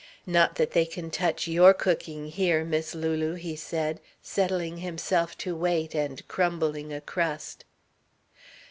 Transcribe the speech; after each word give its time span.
"Not 0.25 0.55
that 0.55 0.71
they 0.71 0.87
can 0.87 1.11
touch 1.11 1.47
your 1.47 1.75
cooking 1.75 2.25
here, 2.29 2.65
Miss 2.65 2.95
Lulu," 2.95 3.35
he 3.35 3.55
said, 3.55 3.99
settling 4.19 4.77
himself 4.77 5.37
to 5.37 5.55
wait, 5.55 5.93
and 5.93 6.27
crumbling 6.27 6.91
a 6.91 7.01
crust. 7.01 7.65